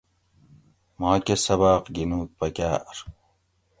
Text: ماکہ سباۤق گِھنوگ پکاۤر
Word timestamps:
ماکہ 0.99 1.35
سباۤق 1.45 1.83
گِھنوگ 1.95 2.27
پکاۤر 2.37 2.97